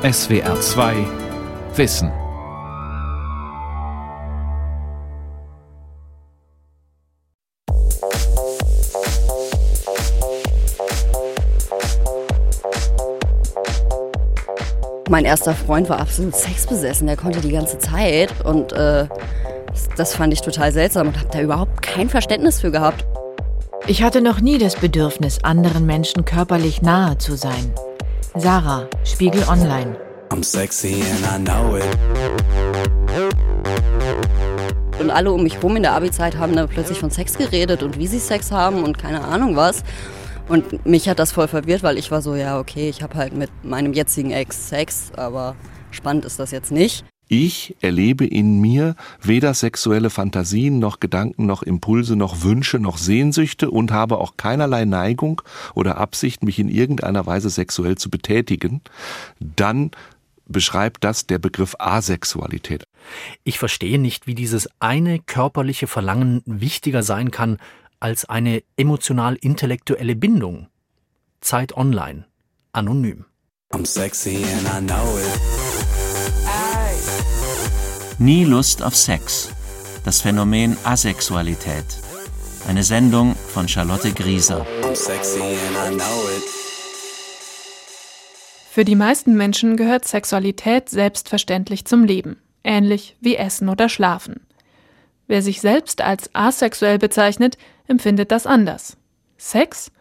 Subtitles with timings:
[0.00, 0.94] SWR 2
[1.74, 2.12] Wissen.
[15.10, 17.08] Mein erster Freund war absolut sexbesessen.
[17.08, 19.08] Der konnte die ganze Zeit und äh,
[19.96, 23.04] das fand ich total seltsam und habe da überhaupt kein Verständnis für gehabt.
[23.88, 27.74] Ich hatte noch nie das Bedürfnis, anderen Menschen körperlich nahe zu sein.
[28.40, 29.96] Sarah, Spiegel Online.
[30.30, 31.84] I'm sexy and I know it.
[35.00, 37.98] Und alle um mich rum in der Abi-Zeit haben dann plötzlich von Sex geredet und
[37.98, 39.82] wie sie Sex haben und keine Ahnung was.
[40.46, 43.32] Und mich hat das voll verwirrt, weil ich war so, ja, okay, ich habe halt
[43.32, 45.56] mit meinem jetzigen Ex Sex, aber
[45.90, 47.04] spannend ist das jetzt nicht.
[47.28, 53.70] Ich erlebe in mir weder sexuelle Fantasien noch Gedanken noch Impulse noch Wünsche noch Sehnsüchte
[53.70, 55.42] und habe auch keinerlei Neigung
[55.74, 58.80] oder Absicht, mich in irgendeiner Weise sexuell zu betätigen,
[59.38, 59.90] dann
[60.46, 62.84] beschreibt das der Begriff Asexualität.
[63.44, 67.58] Ich verstehe nicht, wie dieses eine körperliche Verlangen wichtiger sein kann
[68.00, 70.68] als eine emotional-intellektuelle Bindung.
[71.42, 72.24] Zeit online.
[72.72, 73.26] Anonym.
[73.72, 75.57] I'm sexy and I know it.
[78.20, 79.48] Nie Lust auf Sex.
[80.04, 81.84] Das Phänomen Asexualität.
[82.66, 84.66] Eine Sendung von Charlotte Grieser.
[88.72, 94.40] Für die meisten Menschen gehört Sexualität selbstverständlich zum Leben, ähnlich wie Essen oder Schlafen.
[95.28, 98.96] Wer sich selbst als asexuell bezeichnet, empfindet das anders.
[99.36, 99.92] Sex?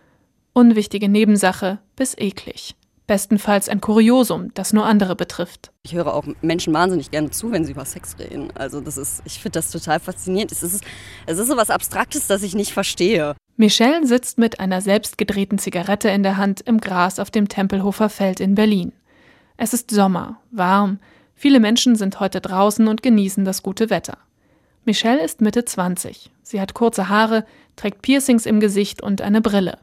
[0.53, 2.73] Unwichtige Nebensache bis eklig.
[3.07, 5.71] Bestenfalls ein Kuriosum, das nur andere betrifft.
[5.83, 8.51] Ich höre auch Menschen wahnsinnig gerne zu, wenn sie über Sex reden.
[8.55, 10.51] Also das ist, ich finde das total faszinierend.
[10.51, 10.83] Es ist,
[11.25, 13.35] es ist so was Abstraktes, das ich nicht verstehe.
[13.55, 18.41] Michelle sitzt mit einer selbstgedrehten Zigarette in der Hand im Gras auf dem Tempelhofer Feld
[18.41, 18.91] in Berlin.
[19.55, 20.99] Es ist Sommer, warm.
[21.33, 24.17] Viele Menschen sind heute draußen und genießen das gute Wetter.
[24.83, 26.29] Michelle ist Mitte 20.
[26.43, 27.45] Sie hat kurze Haare,
[27.77, 29.79] trägt Piercings im Gesicht und eine Brille.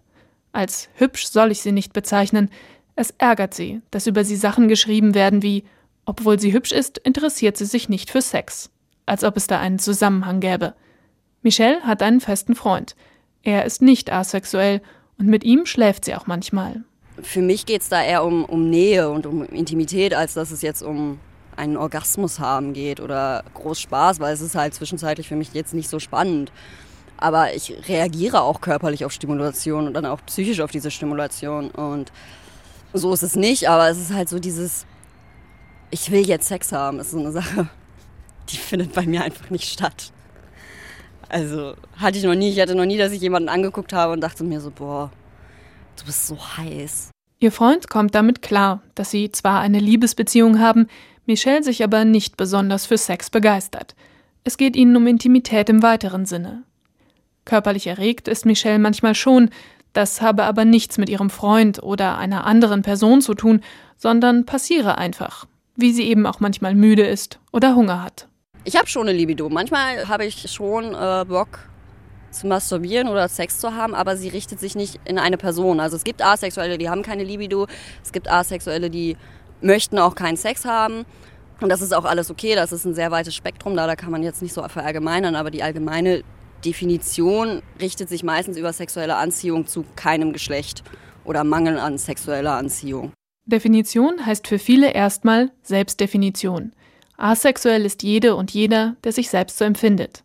[0.53, 2.49] Als hübsch soll ich sie nicht bezeichnen,
[2.97, 5.65] es ärgert sie, dass über sie Sachen geschrieben werden wie
[6.07, 8.71] obwohl sie hübsch ist, interessiert sie sich nicht für Sex.
[9.07, 10.75] Als ob es da einen Zusammenhang gäbe.
[11.43, 12.95] Michelle hat einen festen Freund.
[13.43, 14.81] Er ist nicht asexuell
[15.19, 16.83] und mit ihm schläft sie auch manchmal.
[17.23, 20.63] Für mich geht es da eher um, um Nähe und um Intimität, als dass es
[20.63, 21.21] jetzt um
[21.57, 25.75] einen Orgasmus haben geht oder groß Spaß, weil es ist halt zwischenzeitlich für mich jetzt
[25.75, 26.51] nicht so spannend.
[27.17, 32.11] Aber ich reagiere auch körperlich auf Stimulation und dann auch psychisch auf diese Stimulation und
[32.95, 34.87] so ist es nicht, aber es ist halt so dieses,
[35.91, 37.69] ich will jetzt Sex haben, ist so eine Sache,
[38.49, 40.13] die findet bei mir einfach nicht statt.
[41.29, 44.21] Also hatte ich noch nie, ich hatte noch nie, dass ich jemanden angeguckt habe und
[44.21, 45.11] dachte mir so, boah,
[45.99, 47.11] du bist so heiß.
[47.41, 50.87] Ihr Freund kommt damit klar, dass sie zwar eine Liebesbeziehung haben,
[51.27, 53.95] Michelle sich aber nicht besonders für Sex begeistert.
[54.45, 56.63] Es geht ihnen um Intimität im weiteren Sinne.
[57.45, 59.51] Körperlich erregt ist Michelle manchmal schon,
[59.95, 63.63] das habe aber nichts mit ihrem Freund oder einer anderen Person zu tun,
[63.97, 65.47] sondern passiere einfach,
[65.77, 68.29] wie sie eben auch manchmal müde ist oder Hunger hat.
[68.65, 69.49] Ich habe schon eine Libido.
[69.49, 71.61] Manchmal habe ich schon äh, Bock
[72.31, 75.79] zu masturbieren oder Sex zu haben, aber sie richtet sich nicht in eine Person.
[75.81, 77.69] Also es gibt Asexuelle, die haben keine Libido.
[78.03, 79.17] Es gibt Asexuelle, die
[79.61, 81.05] möchten auch keinen Sex haben.
[81.61, 82.57] Und das ist auch alles okay.
[82.57, 83.77] Das ist ein sehr weites Spektrum.
[83.77, 86.25] Da, da kann man jetzt nicht so verallgemeinern, aber die allgemeine
[86.65, 90.83] Definition richtet sich meistens über sexuelle Anziehung zu keinem Geschlecht
[91.25, 93.13] oder Mangel an sexueller Anziehung.
[93.47, 96.73] Definition heißt für viele erstmal Selbstdefinition.
[97.17, 100.25] Asexuell ist jede und jeder, der sich selbst so empfindet.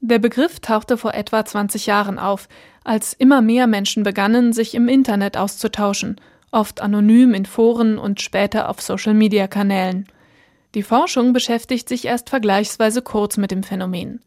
[0.00, 2.48] Der Begriff tauchte vor etwa 20 Jahren auf,
[2.84, 6.20] als immer mehr Menschen begannen, sich im Internet auszutauschen,
[6.52, 10.06] oft anonym in Foren und später auf Social-Media-Kanälen.
[10.74, 14.20] Die Forschung beschäftigt sich erst vergleichsweise kurz mit dem Phänomen.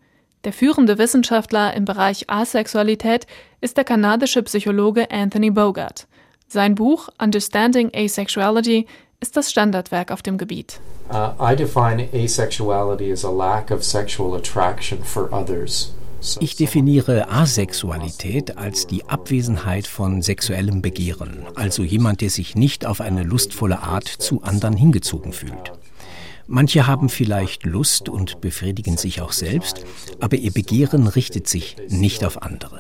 [0.48, 3.28] Der führende Wissenschaftler im Bereich Asexualität
[3.60, 6.08] ist der kanadische Psychologe Anthony Bogart.
[6.48, 8.88] Sein Buch Understanding Asexuality
[9.20, 10.80] ist das Standardwerk auf dem Gebiet.
[11.12, 15.94] Uh, I define asexuality as a lack of sexual attraction for others.
[16.40, 23.02] Ich definiere Asexualität als die Abwesenheit von sexuellem Begehren, also jemand, der sich nicht auf
[23.02, 25.74] eine lustvolle Art zu anderen hingezogen fühlt.
[26.48, 29.86] Manche haben vielleicht Lust und befriedigen sich auch selbst,
[30.22, 32.80] aber ihr Begehren richtet sich nicht auf andere.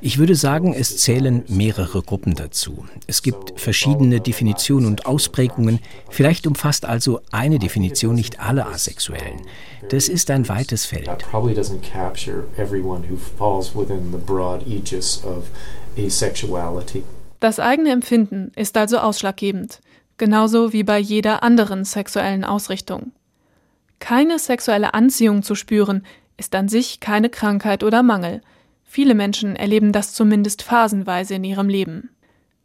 [0.00, 2.86] Ich würde sagen, es zählen mehrere Gruppen dazu.
[3.06, 5.78] Es gibt verschiedene Definitionen und Ausprägungen.
[6.10, 9.42] Vielleicht umfasst also eine Definition nicht alle Asexuellen.
[9.90, 11.08] Das ist ein weites Feld.
[17.40, 19.80] Das eigene Empfinden ist also ausschlaggebend.
[20.18, 23.12] Genauso wie bei jeder anderen sexuellen Ausrichtung.
[24.00, 26.04] Keine sexuelle Anziehung zu spüren,
[26.36, 28.42] ist an sich keine Krankheit oder Mangel.
[28.84, 32.10] Viele Menschen erleben das zumindest phasenweise in ihrem Leben.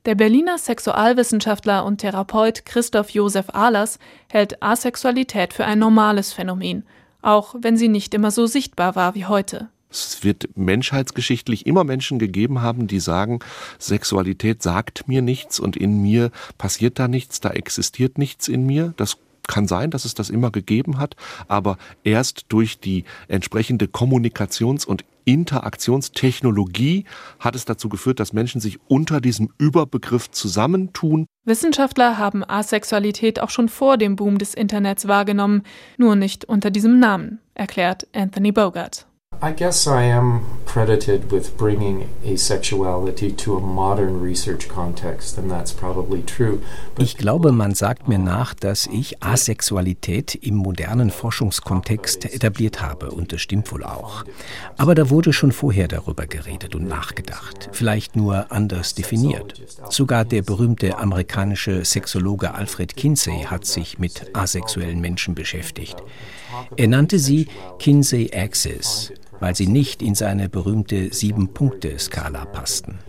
[0.06, 6.86] Der Berliner Sexualwissenschaftler und Therapeut Christoph Josef Ahlers hält Asexualität für ein normales Phänomen,
[7.22, 9.70] auch wenn sie nicht immer so sichtbar war wie heute.
[9.94, 13.40] Es wird menschheitsgeschichtlich immer Menschen gegeben haben, die sagen,
[13.78, 18.94] Sexualität sagt mir nichts und in mir passiert da nichts, da existiert nichts in mir.
[18.98, 19.18] Das
[19.48, 21.16] kann sein, dass es das immer gegeben hat,
[21.48, 27.06] aber erst durch die entsprechende Kommunikations- und Interaktionstechnologie
[27.40, 31.28] hat es dazu geführt, dass Menschen sich unter diesem Überbegriff zusammentun.
[31.46, 35.64] Wissenschaftler haben Asexualität auch schon vor dem Boom des Internets wahrgenommen,
[35.98, 39.06] nur nicht unter diesem Namen, erklärt Anthony Bogart.
[39.42, 45.72] I guess I am credited with bringing asexuality to a modern research context, and that's
[45.72, 46.62] probably true.
[46.98, 53.34] Ich glaube, man sagt mir nach, dass ich Asexualität im modernen Forschungskontext etabliert habe, und
[53.34, 54.24] das stimmt wohl auch.
[54.78, 59.62] Aber da wurde schon vorher darüber geredet und nachgedacht, vielleicht nur anders definiert.
[59.90, 65.98] Sogar der berühmte amerikanische Sexologe Alfred Kinsey hat sich mit asexuellen Menschen beschäftigt.
[66.78, 67.48] Er nannte sie
[67.80, 69.12] Kinsey Axis
[69.44, 73.00] weil sie nicht in seine berühmte Sieben-Punkte-Skala passten.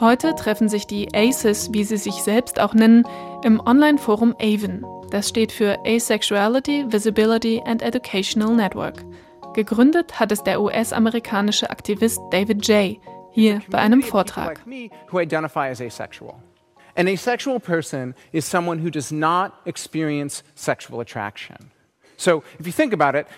[0.00, 3.06] Heute treffen sich die ACEs, wie sie sich selbst auch nennen,
[3.44, 4.86] im Online-Forum AVEN.
[5.10, 9.04] Das steht für Asexuality, Visibility and Educational Network.
[9.52, 12.96] Gegründet hat es der US-amerikanische Aktivist David J.
[13.32, 14.64] hier bei einem Vortrag.
[16.96, 21.70] An asexual person is someone who does not experience sexual attraction.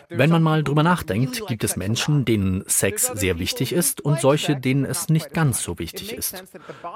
[0.09, 4.57] Wenn man mal drüber nachdenkt, gibt es Menschen, denen Sex sehr wichtig ist und solche,
[4.57, 6.45] denen es nicht ganz so wichtig ist.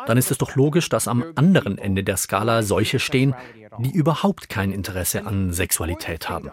[0.06, 3.34] Dann ist es doch logisch, dass am anderen Ende der Skala solche stehen,
[3.79, 6.50] die überhaupt kein Interesse an Sexualität haben.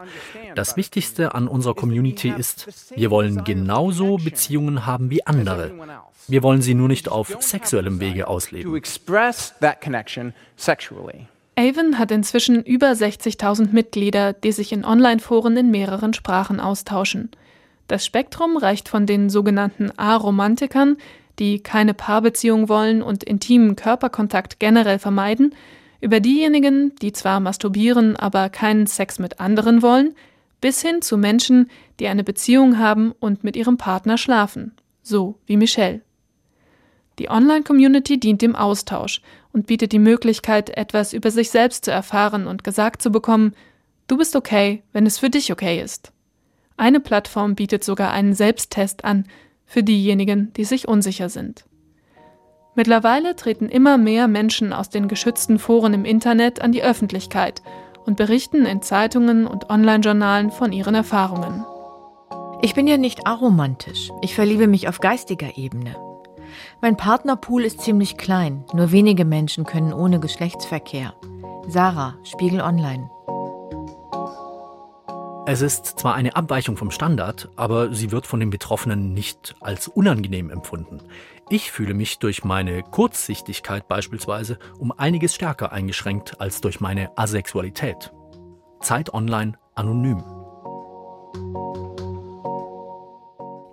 [0.55, 5.71] Das Wichtigste an unserer Community ist, wir wollen genauso Beziehungen haben wie andere.
[6.27, 8.81] Wir wollen sie nur nicht auf sexuellem Wege ausleben.
[11.59, 17.31] Avon hat inzwischen über 60.000 Mitglieder, die sich in Online-Foren in mehreren Sprachen austauschen.
[17.89, 20.95] Das Spektrum reicht von den sogenannten Aromantikern,
[21.37, 25.53] die keine Paarbeziehung wollen und intimen Körperkontakt generell vermeiden,
[25.99, 30.15] über diejenigen, die zwar masturbieren, aber keinen Sex mit anderen wollen,
[30.61, 31.69] bis hin zu Menschen,
[31.99, 35.99] die eine Beziehung haben und mit ihrem Partner schlafen, so wie Michelle.
[37.19, 42.47] Die Online-Community dient dem Austausch und bietet die Möglichkeit, etwas über sich selbst zu erfahren
[42.47, 43.53] und gesagt zu bekommen,
[44.07, 46.11] du bist okay, wenn es für dich okay ist.
[46.77, 49.25] Eine Plattform bietet sogar einen Selbsttest an
[49.65, 51.65] für diejenigen, die sich unsicher sind.
[52.75, 57.61] Mittlerweile treten immer mehr Menschen aus den geschützten Foren im Internet an die Öffentlichkeit
[58.05, 61.65] und berichten in Zeitungen und Online-Journalen von ihren Erfahrungen.
[62.61, 64.09] Ich bin ja nicht aromantisch.
[64.21, 65.95] Ich verliebe mich auf geistiger Ebene.
[66.81, 68.63] Mein Partnerpool ist ziemlich klein.
[68.73, 71.13] Nur wenige Menschen können ohne Geschlechtsverkehr.
[71.67, 73.09] Sarah, Spiegel Online.
[75.45, 79.89] Es ist zwar eine Abweichung vom Standard, aber sie wird von den Betroffenen nicht als
[79.89, 81.01] unangenehm empfunden.
[81.49, 88.13] Ich fühle mich durch meine Kurzsichtigkeit beispielsweise um einiges stärker eingeschränkt als durch meine Asexualität.
[88.79, 90.23] Zeit Online anonym.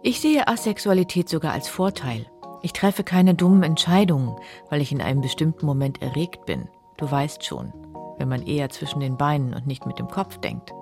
[0.03, 2.27] Ich sehe Asexualität sogar als Vorteil.
[2.67, 4.35] Ich treffe keine dummen Entscheidungen,
[4.71, 6.67] weil ich in einem bestimmten Moment erregt bin.
[6.97, 7.73] Du weißt schon,
[8.19, 10.73] wenn man eher zwischen den Beinen und nicht mit dem Kopf denkt.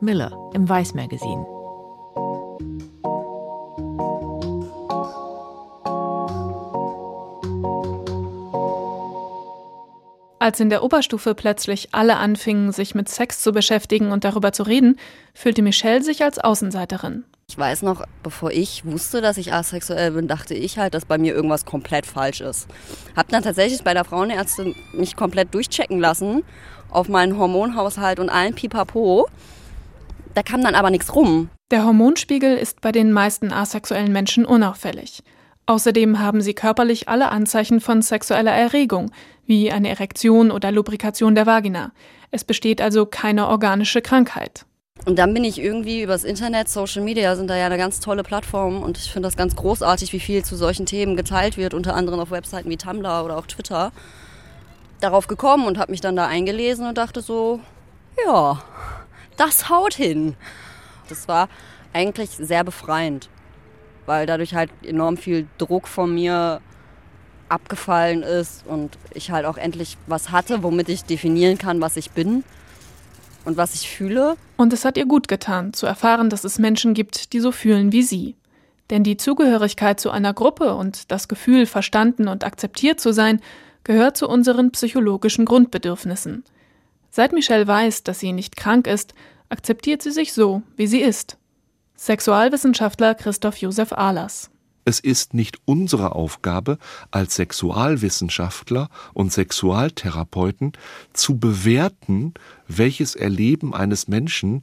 [0.00, 1.46] Miller im Weiß Magazine.
[10.40, 14.64] Als in der Oberstufe plötzlich alle anfingen, sich mit Sex zu beschäftigen und darüber zu
[14.64, 14.98] reden,
[15.34, 17.26] fühlte Michelle sich als Außenseiterin.
[17.50, 21.16] Ich weiß noch, bevor ich wusste, dass ich asexuell bin, dachte ich halt, dass bei
[21.16, 22.68] mir irgendwas komplett falsch ist.
[23.16, 26.44] Hab dann tatsächlich bei der Frauenärztin mich komplett durchchecken lassen
[26.90, 29.28] auf meinen Hormonhaushalt und allen Pipapo.
[30.34, 31.48] Da kam dann aber nichts rum.
[31.70, 35.22] Der Hormonspiegel ist bei den meisten asexuellen Menschen unauffällig.
[35.64, 39.10] Außerdem haben sie körperlich alle Anzeichen von sexueller Erregung,
[39.46, 41.92] wie eine Erektion oder Lubrikation der Vagina.
[42.30, 44.66] Es besteht also keine organische Krankheit.
[45.04, 48.22] Und dann bin ich irgendwie übers Internet, Social Media sind da ja eine ganz tolle
[48.22, 51.94] Plattform und ich finde das ganz großartig, wie viel zu solchen Themen geteilt wird, unter
[51.94, 53.92] anderem auf Webseiten wie Tumblr oder auch Twitter.
[55.00, 57.60] Darauf gekommen und habe mich dann da eingelesen und dachte so,
[58.26, 58.62] ja,
[59.36, 60.36] das haut hin.
[61.08, 61.48] Das war
[61.92, 63.30] eigentlich sehr befreiend.
[64.06, 66.60] weil dadurch halt enorm viel Druck von mir
[67.50, 72.10] abgefallen ist und ich halt auch endlich was hatte, womit ich definieren kann, was ich
[72.10, 72.42] bin
[73.44, 74.36] und was ich fühle.
[74.56, 77.92] Und es hat ihr gut getan, zu erfahren, dass es Menschen gibt, die so fühlen
[77.92, 78.36] wie sie.
[78.90, 83.40] Denn die Zugehörigkeit zu einer Gruppe und das Gefühl, verstanden und akzeptiert zu sein,
[83.84, 86.44] gehört zu unseren psychologischen Grundbedürfnissen.
[87.10, 89.14] Seit Michelle weiß, dass sie nicht krank ist,
[89.48, 91.38] akzeptiert sie sich so, wie sie ist.
[91.96, 94.50] Sexualwissenschaftler Christoph Josef Ahlers.
[94.88, 96.78] Es ist nicht unsere Aufgabe
[97.10, 100.72] als Sexualwissenschaftler und Sexualtherapeuten
[101.12, 102.32] zu bewerten,
[102.68, 104.62] welches Erleben eines Menschen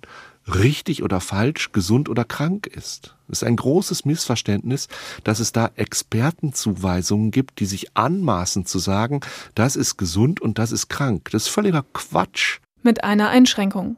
[0.52, 3.14] richtig oder falsch, gesund oder krank ist.
[3.28, 4.88] Es ist ein großes Missverständnis,
[5.24, 9.20] dass es da Expertenzuweisungen gibt, die sich anmaßen zu sagen,
[9.54, 11.30] das ist gesund und das ist krank.
[11.34, 12.62] Das ist völliger Quatsch.
[12.82, 13.98] Mit einer Einschränkung.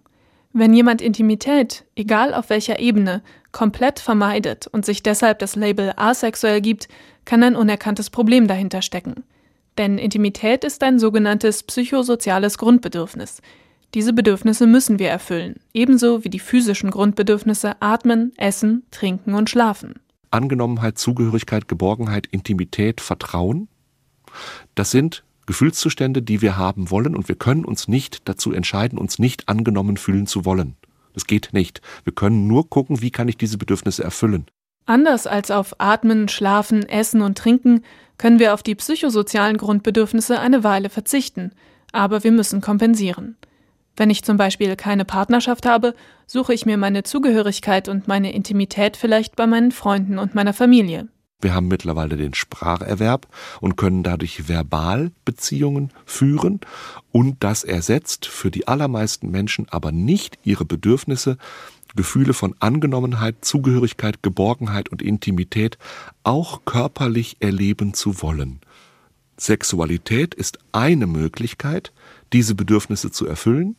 [0.51, 6.61] Wenn jemand Intimität, egal auf welcher Ebene, komplett vermeidet und sich deshalb das Label asexuell
[6.61, 6.87] gibt,
[7.25, 9.23] kann ein unerkanntes Problem dahinter stecken.
[9.77, 13.41] Denn Intimität ist ein sogenanntes psychosoziales Grundbedürfnis.
[13.93, 19.95] Diese Bedürfnisse müssen wir erfüllen, ebenso wie die physischen Grundbedürfnisse Atmen, Essen, Trinken und Schlafen.
[20.29, 23.69] Angenommenheit, Zugehörigkeit, Geborgenheit, Intimität, Vertrauen.
[24.75, 29.19] Das sind Gefühlszustände, die wir haben wollen und wir können uns nicht dazu entscheiden, uns
[29.19, 30.75] nicht angenommen fühlen zu wollen.
[31.17, 31.81] Das geht nicht.
[32.03, 34.45] Wir können nur gucken, wie kann ich diese Bedürfnisse erfüllen.
[34.85, 37.81] Anders als auf Atmen, Schlafen, Essen und Trinken
[38.19, 41.53] können wir auf die psychosozialen Grundbedürfnisse eine Weile verzichten,
[41.91, 43.35] aber wir müssen kompensieren.
[43.95, 45.95] Wenn ich zum Beispiel keine Partnerschaft habe,
[46.27, 51.07] suche ich mir meine Zugehörigkeit und meine Intimität vielleicht bei meinen Freunden und meiner Familie.
[51.39, 53.27] Wir haben mittlerweile den Spracherwerb
[53.61, 56.61] und können dadurch Verbalbeziehungen führen
[57.11, 61.37] und das ersetzt für die allermeisten Menschen aber nicht ihre Bedürfnisse,
[61.95, 65.77] Gefühle von Angenommenheit, Zugehörigkeit, Geborgenheit und Intimität
[66.23, 68.59] auch körperlich erleben zu wollen.
[69.37, 71.93] Sexualität ist eine Möglichkeit,
[72.33, 73.75] diese Bedürfnisse zu erfüllen.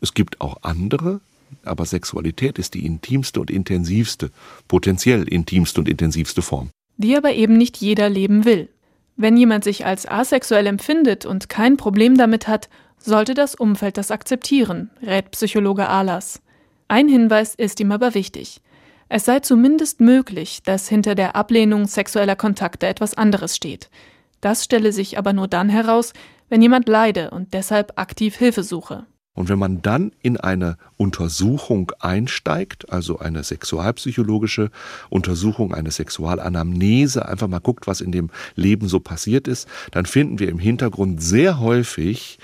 [0.00, 1.20] Es gibt auch andere,
[1.64, 4.30] aber Sexualität ist die intimste und intensivste,
[4.68, 6.70] potenziell intimste und intensivste Form.
[6.96, 8.68] Die aber eben nicht jeder leben will.
[9.16, 14.10] Wenn jemand sich als asexuell empfindet und kein Problem damit hat, sollte das Umfeld das
[14.10, 16.42] akzeptieren, rät Psychologe Ahlers.
[16.88, 18.60] Ein Hinweis ist ihm aber wichtig.
[19.08, 23.90] Es sei zumindest möglich, dass hinter der Ablehnung sexueller Kontakte etwas anderes steht.
[24.40, 26.12] Das stelle sich aber nur dann heraus,
[26.48, 29.06] wenn jemand leide und deshalb aktiv Hilfe suche.
[29.34, 34.70] Und wenn man dann in eine Untersuchung einsteigt, also eine sexualpsychologische
[35.10, 40.38] Untersuchung, eine Sexualanamnese, einfach mal guckt, was in dem Leben so passiert ist, dann finden
[40.38, 42.38] wir im Hintergrund sehr häufig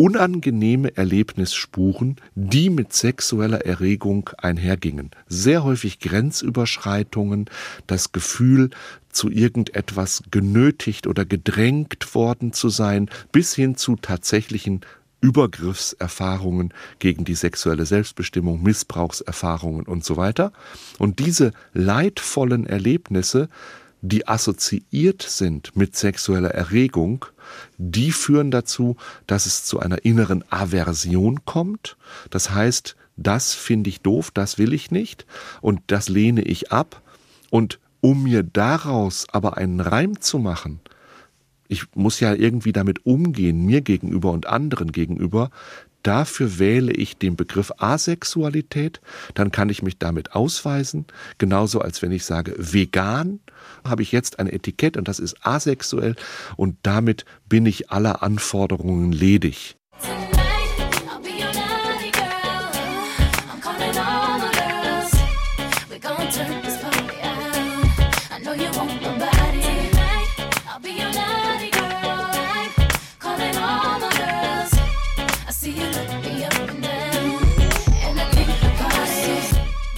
[0.00, 5.10] unangenehme Erlebnisspuren, die mit sexueller Erregung einhergingen.
[5.28, 7.50] Sehr häufig Grenzüberschreitungen,
[7.86, 8.70] das Gefühl,
[9.10, 14.80] zu irgendetwas genötigt oder gedrängt worden zu sein, bis hin zu tatsächlichen
[15.20, 20.52] Übergriffserfahrungen gegen die sexuelle Selbstbestimmung, Missbrauchserfahrungen und so weiter.
[20.98, 23.48] Und diese leidvollen Erlebnisse,
[24.02, 27.26] die assoziiert sind mit sexueller Erregung,
[27.76, 28.96] die führen dazu,
[29.26, 31.96] dass es zu einer inneren Aversion kommt.
[32.30, 35.26] Das heißt, das finde ich doof, das will ich nicht
[35.60, 37.02] und das lehne ich ab.
[37.50, 40.80] Und um mir daraus aber einen Reim zu machen,
[41.70, 45.50] ich muss ja irgendwie damit umgehen, mir gegenüber und anderen gegenüber.
[46.02, 49.00] Dafür wähle ich den Begriff Asexualität,
[49.34, 51.04] dann kann ich mich damit ausweisen,
[51.38, 53.38] genauso als wenn ich sage vegan,
[53.86, 56.16] habe ich jetzt ein Etikett und das ist asexuell
[56.56, 59.76] und damit bin ich aller Anforderungen ledig.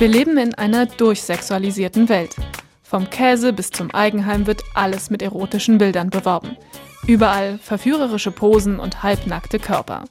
[0.03, 2.35] Wir leben in einer durchsexualisierten Welt.
[2.83, 6.57] Vom Käse bis zum Eigenheim wird alles mit erotischen Bildern beworben.
[7.07, 10.05] Überall verführerische Posen und halbnackte Körper.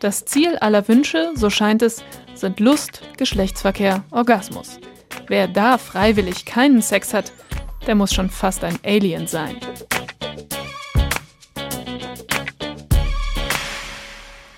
[0.00, 4.78] Das Ziel aller Wünsche, so scheint es, sind Lust, Geschlechtsverkehr, Orgasmus.
[5.26, 7.32] Wer da freiwillig keinen Sex hat,
[7.86, 9.56] der muss schon fast ein Alien sein.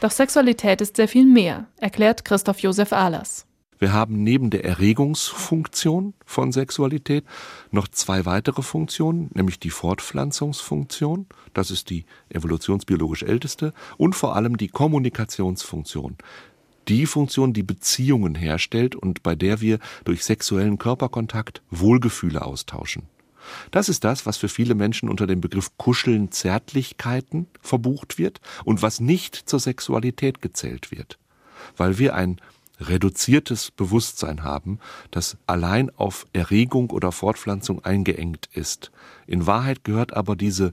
[0.03, 3.47] Doch Sexualität ist sehr viel mehr, erklärt Christoph Josef Ahlers.
[3.79, 7.25] Wir haben neben der Erregungsfunktion von Sexualität
[7.71, 14.57] noch zwei weitere Funktionen, nämlich die Fortpflanzungsfunktion, das ist die evolutionsbiologisch älteste, und vor allem
[14.57, 16.17] die Kommunikationsfunktion.
[16.89, 23.05] die Funktion, die Beziehungen herstellt und bei der wir durch sexuellen Körperkontakt Wohlgefühle austauschen.
[23.71, 28.83] Das ist das, was für viele Menschen unter dem Begriff Kuscheln Zärtlichkeiten verbucht wird und
[28.83, 31.19] was nicht zur Sexualität gezählt wird.
[31.77, 32.41] Weil wir ein
[32.81, 34.79] reduziertes Bewusstsein haben,
[35.11, 38.91] das allein auf Erregung oder Fortpflanzung eingeengt ist.
[39.27, 40.73] In Wahrheit gehört aber diese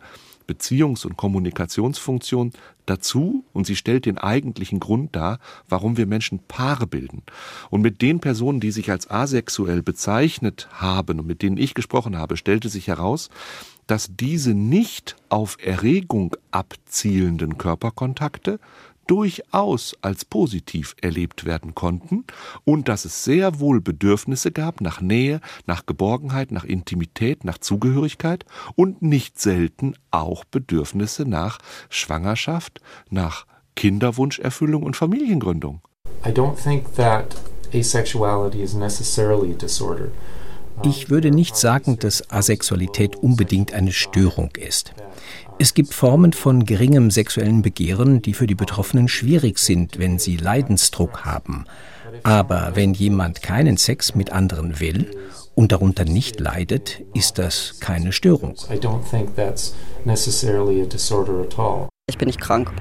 [0.50, 2.51] Beziehungs- und Kommunikationsfunktion
[2.86, 7.24] dazu und sie stellt den eigentlichen Grund dar, warum wir Menschen Paare bilden.
[7.70, 12.18] Und mit den Personen, die sich als asexuell bezeichnet haben und mit denen ich gesprochen
[12.18, 13.29] habe, stellte sich heraus,
[13.86, 18.60] dass diese nicht auf Erregung abzielenden Körperkontakte
[19.10, 22.25] durchaus als positiv erlebt werden konnten
[22.63, 28.46] und dass es sehr wohl Bedürfnisse gab nach Nähe, nach Geborgenheit, nach Intimität, nach Zugehörigkeit
[28.75, 31.58] und nicht selten auch Bedürfnisse nach
[31.89, 35.82] Schwangerschaft, nach Kinderwunscherfüllung und Familiengründung.
[36.24, 37.36] I don't think that
[37.74, 40.10] asexuality is necessarily a disorder.
[40.84, 44.94] Ich würde nicht sagen, dass Asexualität unbedingt eine Störung ist.
[45.62, 50.38] Es gibt Formen von geringem sexuellen Begehren, die für die Betroffenen schwierig sind, wenn sie
[50.38, 51.66] Leidensdruck haben.
[52.24, 55.12] Aber wenn jemand keinen Sex mit anderen will
[55.56, 58.56] und darunter nicht leidet, ist das keine Störung.
[62.08, 62.72] Ich bin nicht krank.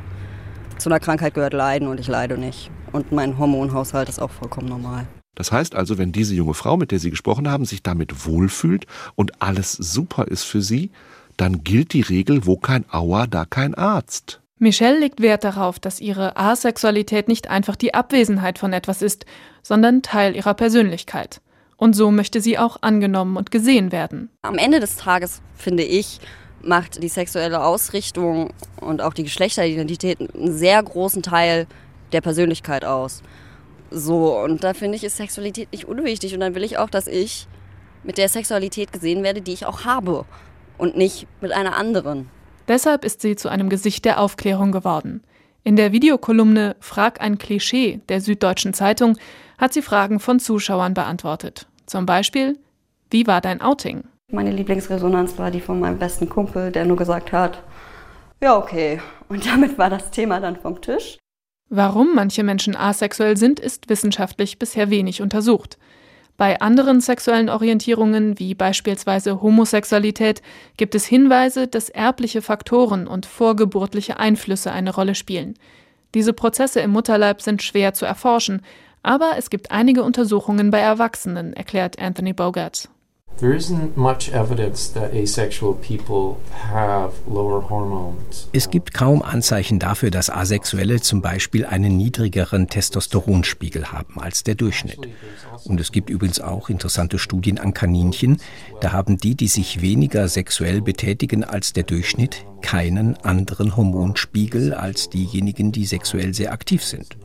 [0.78, 2.70] Zu einer Krankheit gehört Leiden und ich leide nicht.
[2.92, 5.08] Und mein Hormonhaushalt ist auch vollkommen normal.
[5.34, 8.86] Das heißt also, wenn diese junge Frau, mit der Sie gesprochen haben, sich damit wohlfühlt
[9.16, 10.92] und alles super ist für sie,
[11.38, 14.40] dann gilt die Regel, wo kein Auer, da kein Arzt.
[14.58, 19.24] Michelle legt Wert darauf, dass ihre Asexualität nicht einfach die Abwesenheit von etwas ist,
[19.62, 21.40] sondern Teil ihrer Persönlichkeit.
[21.76, 24.30] Und so möchte sie auch angenommen und gesehen werden.
[24.42, 26.18] Am Ende des Tages, finde ich,
[26.60, 31.68] macht die sexuelle Ausrichtung und auch die Geschlechteridentität einen sehr großen Teil
[32.10, 33.22] der Persönlichkeit aus.
[33.92, 36.34] So, und da finde ich, ist Sexualität nicht unwichtig.
[36.34, 37.46] Und dann will ich auch, dass ich
[38.02, 40.24] mit der Sexualität gesehen werde, die ich auch habe
[40.78, 42.30] und nicht mit einer anderen.
[42.68, 45.22] Deshalb ist sie zu einem Gesicht der Aufklärung geworden.
[45.64, 49.18] In der Videokolumne Frag ein Klischee der Süddeutschen Zeitung
[49.58, 51.66] hat sie Fragen von Zuschauern beantwortet.
[51.86, 52.58] Zum Beispiel,
[53.10, 54.04] wie war dein Outing?
[54.30, 57.62] Meine Lieblingsresonanz war die von meinem besten Kumpel, der nur gesagt hat,
[58.42, 59.00] ja, okay.
[59.28, 61.18] Und damit war das Thema dann vom Tisch.
[61.70, 65.78] Warum manche Menschen asexuell sind, ist wissenschaftlich bisher wenig untersucht.
[66.38, 70.40] Bei anderen sexuellen Orientierungen, wie beispielsweise Homosexualität,
[70.76, 75.54] gibt es Hinweise, dass erbliche Faktoren und vorgeburtliche Einflüsse eine Rolle spielen.
[76.14, 78.62] Diese Prozesse im Mutterleib sind schwer zu erforschen,
[79.02, 82.88] aber es gibt einige Untersuchungen bei Erwachsenen, erklärt Anthony Bogart.
[88.52, 94.56] Es gibt kaum Anzeichen dafür, dass Asexuelle zum Beispiel einen niedrigeren Testosteronspiegel haben als der
[94.56, 95.08] Durchschnitt.
[95.64, 98.40] Und es gibt übrigens auch interessante Studien an Kaninchen.
[98.80, 105.10] Da haben die, die sich weniger sexuell betätigen als der Durchschnitt, keinen anderen Hormonspiegel als
[105.10, 107.16] diejenigen, die sexuell sehr aktiv sind.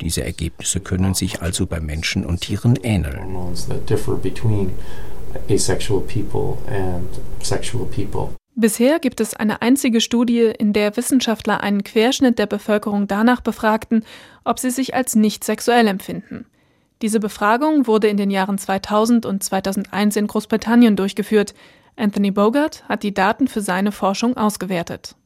[0.00, 3.36] Diese Ergebnisse können sich also bei Menschen und Tieren ähneln
[5.48, 7.08] asexual people and
[7.42, 8.34] sexual people.
[8.54, 14.04] Bisher gibt es eine einzige Studie, in der Wissenschaftler einen Querschnitt der Bevölkerung danach befragten,
[14.44, 16.44] ob sie sich als nicht sexuell empfinden.
[17.00, 21.54] Diese Befragung wurde in den Jahren 2000 und 2001 in Großbritannien durchgeführt.
[21.96, 25.16] Anthony Bogart hat die Daten für seine Forschung ausgewertet.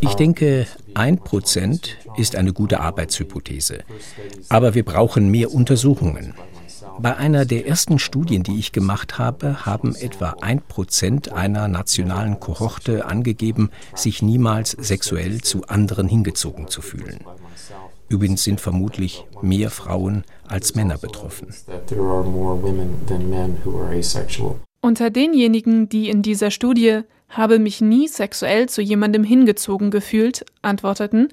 [0.00, 3.78] Ich denke, ein Prozent ist eine gute Arbeitshypothese.
[4.48, 6.34] Aber wir brauchen mehr Untersuchungen.
[6.98, 12.40] Bei einer der ersten Studien, die ich gemacht habe, haben etwa ein Prozent einer nationalen
[12.40, 17.20] Kohorte angegeben, sich niemals sexuell zu anderen hingezogen zu fühlen.
[18.08, 21.48] Übrigens sind vermutlich mehr Frauen als Männer betroffen.
[24.80, 31.28] Unter denjenigen, die in dieser Studie habe mich nie sexuell zu jemandem hingezogen gefühlt, antworteten,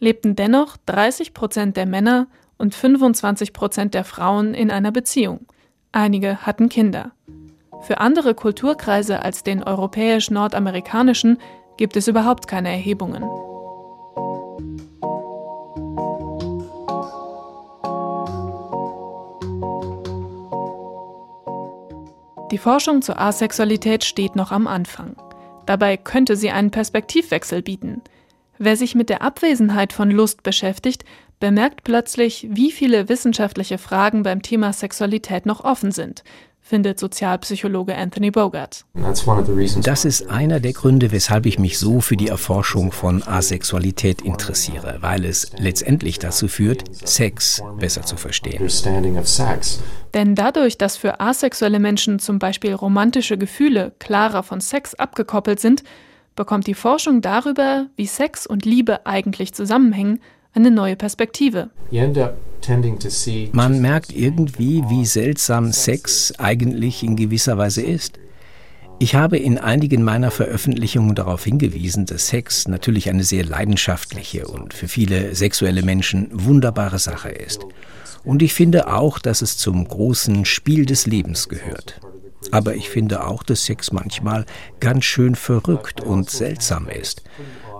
[0.00, 2.26] lebten dennoch 30 Prozent der Männer
[2.58, 5.46] und 25 Prozent der Frauen in einer Beziehung.
[5.92, 7.12] Einige hatten Kinder.
[7.82, 11.38] Für andere Kulturkreise als den europäisch-nordamerikanischen
[11.76, 13.24] gibt es überhaupt keine Erhebungen.
[22.50, 25.16] Die Forschung zur Asexualität steht noch am Anfang.
[25.66, 28.02] Dabei könnte sie einen Perspektivwechsel bieten.
[28.58, 31.04] Wer sich mit der Abwesenheit von Lust beschäftigt,
[31.40, 36.22] bemerkt plötzlich, wie viele wissenschaftliche Fragen beim Thema Sexualität noch offen sind.
[36.66, 38.86] findet Sozialpsychologe Anthony Bogart.
[39.82, 44.96] Das ist einer der Gründe, weshalb ich mich so für die Erforschung von Asexualität interessiere,
[45.02, 48.66] weil es letztendlich dazu führt, Sex besser zu verstehen.
[50.14, 55.82] Denn dadurch, dass für asexuelle Menschen zum Beispiel romantische Gefühle klarer von Sex abgekoppelt sind,
[56.34, 60.20] bekommt die Forschung darüber, wie Sex und Liebe eigentlich zusammenhängen,
[60.54, 61.70] eine neue Perspektive.
[63.52, 68.18] Man merkt irgendwie, wie seltsam Sex eigentlich in gewisser Weise ist.
[69.00, 74.72] Ich habe in einigen meiner Veröffentlichungen darauf hingewiesen, dass Sex natürlich eine sehr leidenschaftliche und
[74.72, 77.66] für viele sexuelle Menschen wunderbare Sache ist.
[78.22, 82.00] Und ich finde auch, dass es zum großen Spiel des Lebens gehört.
[82.50, 84.46] Aber ich finde auch, dass Sex manchmal
[84.80, 87.22] ganz schön verrückt und seltsam ist.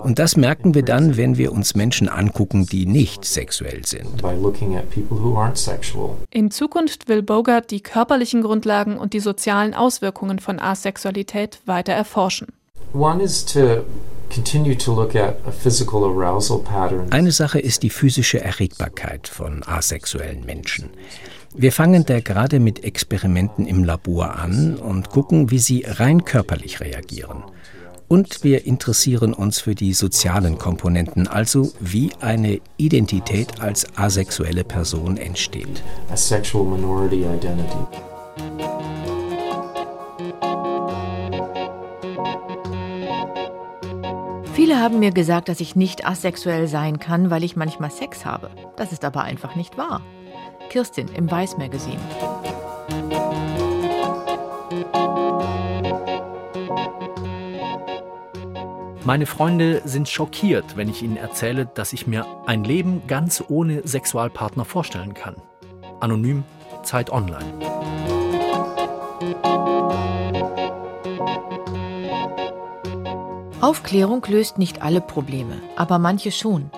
[0.04, 4.22] Und das merken wir dann, wenn wir uns Menschen angucken, die nicht sexuell sind.
[6.30, 12.48] In Zukunft will Bogart die körperlichen Grundlagen und die sozialen Auswirkungen von Asexualität weiter erforschen.
[17.10, 20.90] Eine Sache ist die physische Erregbarkeit von asexuellen Menschen.
[21.54, 26.80] Wir fangen da gerade mit Experimenten im Labor an und gucken, wie sie rein körperlich
[26.80, 27.44] reagieren.
[28.14, 35.16] Und wir interessieren uns für die sozialen Komponenten, also wie eine Identität als asexuelle Person
[35.16, 35.83] entsteht.
[44.53, 48.50] Viele haben mir gesagt, dass ich nicht asexuell sein kann, weil ich manchmal Sex habe.
[48.77, 50.03] Das ist aber einfach nicht wahr.
[50.70, 51.59] Kirstin im Weiß
[59.06, 63.86] Meine Freunde sind schockiert, wenn ich ihnen erzähle, dass ich mir ein Leben ganz ohne
[63.86, 65.36] Sexualpartner vorstellen kann.
[66.00, 66.42] Anonym,
[66.84, 67.44] Zeit Online.
[73.60, 76.70] Aufklärung löst nicht alle Probleme, aber manche schon.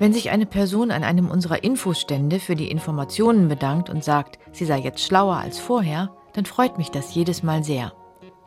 [0.00, 4.64] Wenn sich eine Person an einem unserer Infostände für die Informationen bedankt und sagt, sie
[4.64, 7.92] sei jetzt schlauer als vorher, dann freut mich das jedes Mal sehr.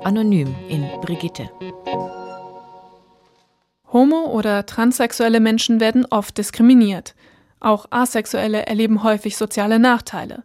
[0.04, 1.50] Anonym in Brigitte.
[3.92, 7.16] Homo- oder transsexuelle Menschen werden oft diskriminiert.
[7.60, 10.44] Auch Asexuelle erleben häufig soziale Nachteile.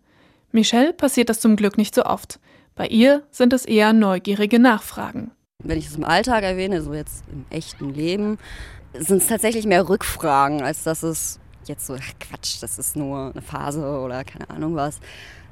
[0.53, 2.41] Michelle passiert das zum Glück nicht so oft.
[2.75, 5.31] Bei ihr sind es eher neugierige Nachfragen.
[5.63, 8.39] Wenn ich es im Alltag erwähne, so jetzt im echten Leben,
[8.93, 13.31] sind es tatsächlich mehr Rückfragen, als dass es jetzt so, ach Quatsch, das ist nur
[13.33, 15.01] eine Phase oder keine Ahnung was.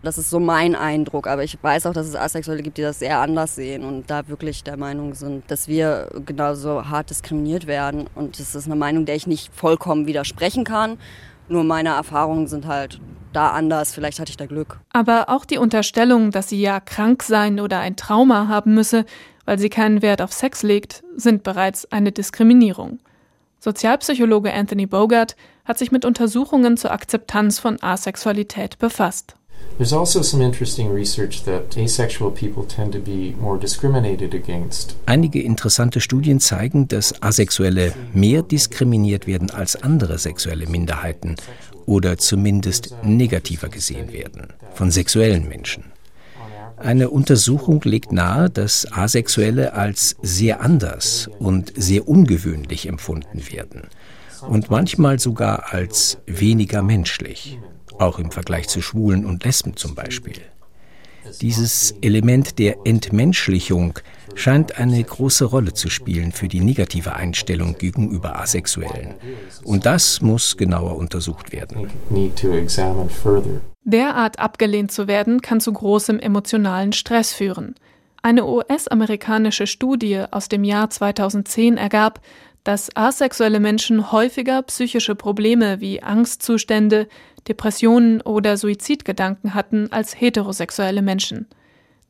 [0.03, 2.99] Das ist so mein Eindruck, aber ich weiß auch, dass es Asexuelle gibt, die das
[2.99, 8.09] sehr anders sehen und da wirklich der Meinung sind, dass wir genauso hart diskriminiert werden.
[8.17, 10.99] Und das ist eine Meinung, der ich nicht vollkommen widersprechen kann.
[11.49, 13.01] Nur meine Erfahrungen sind halt
[13.33, 13.95] da anders.
[13.95, 14.81] Vielleicht hatte ich da Glück.
[14.93, 19.05] Aber auch die Unterstellung, dass sie ja krank sein oder ein Trauma haben müsse,
[19.45, 22.99] weil sie keinen Wert auf Sex legt, sind bereits eine Diskriminierung.
[23.61, 29.37] Sozialpsychologe Anthony Bogart hat sich mit Untersuchungen zur Akzeptanz von Asexualität befasst.
[29.79, 34.97] There's also some interesting research that asexual people tend to be more discriminated against.
[35.07, 41.37] Einige interessante Studien zeigen, dass Asexuelle mehr diskriminiert werden als andere sexuelle Minderheiten
[41.87, 45.85] oder zumindest negativer gesehen werden von sexuellen Menschen.
[46.77, 53.89] Eine Untersuchung legt nahe, dass Asexuelle als sehr anders und sehr ungewöhnlich empfunden werden
[54.49, 57.59] und manchmal sogar als weniger menschlich
[57.99, 60.41] auch im Vergleich zu Schwulen und Lesben zum Beispiel.
[61.41, 63.99] Dieses Element der Entmenschlichung
[64.35, 69.15] scheint eine große Rolle zu spielen für die negative Einstellung gegenüber Asexuellen.
[69.65, 71.91] Und das muss genauer untersucht werden.
[73.85, 77.75] Derart abgelehnt zu werden, kann zu großem emotionalen Stress führen.
[78.23, 82.21] Eine US-amerikanische Studie aus dem Jahr 2010 ergab,
[82.63, 87.09] dass asexuelle Menschen häufiger psychische Probleme wie Angstzustände,
[87.49, 91.47] Depressionen oder Suizidgedanken hatten als heterosexuelle Menschen.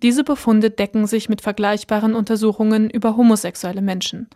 [0.02, 4.28] Diese Befunde decken sich mit vergleichbaren Untersuchungen über homosexuelle Menschen.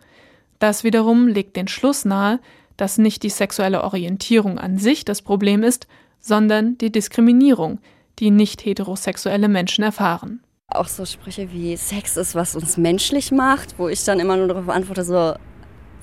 [0.59, 2.39] Das wiederum legt den Schluss nahe,
[2.77, 5.87] dass nicht die sexuelle Orientierung an sich das Problem ist,
[6.19, 7.79] sondern die Diskriminierung,
[8.19, 10.41] die nicht heterosexuelle Menschen erfahren.
[10.69, 14.47] Auch so Sprüche wie Sex ist, was uns menschlich macht, wo ich dann immer nur
[14.47, 15.35] darauf antworte, so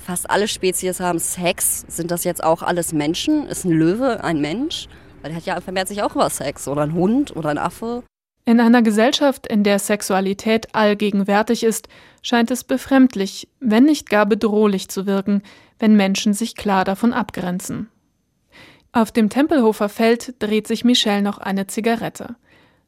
[0.05, 1.85] fast alle Spezies haben Sex.
[1.89, 3.47] Sind das jetzt auch alles Menschen?
[3.47, 4.89] Ist ein Löwe ein Mensch?
[5.23, 6.69] Weil der hat ja vermehrt sich auch über Sex.
[6.69, 8.05] Oder ein Hund oder ein Affe.
[8.47, 11.89] In einer Gesellschaft, in der Sexualität allgegenwärtig ist,
[12.21, 15.43] scheint es befremdlich, wenn nicht gar bedrohlich zu wirken,
[15.79, 17.89] wenn Menschen sich klar davon abgrenzen.
[18.93, 22.37] Auf dem Tempelhofer Feld dreht sich Michelle noch eine Zigarette.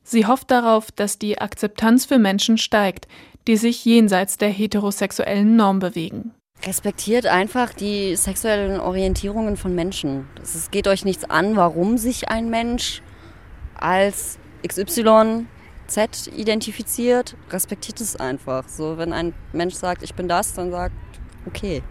[0.05, 3.09] Sie hofft darauf, dass die Akzeptanz für Menschen steigt,
[3.49, 6.36] die sich jenseits der heterosexuellen Norm bewegen.
[6.65, 10.29] Respektiert einfach die sexuellen Orientierungen von Menschen.
[10.43, 13.03] Es geht euch nichts an, warum sich ein Mensch
[13.75, 15.47] als XY
[15.87, 17.37] Z identifiziert.
[17.51, 18.69] Respektiert es einfach.
[18.69, 20.95] So, wenn ein Mensch sagt, ich bin das, dann sagt,
[21.47, 21.83] okay.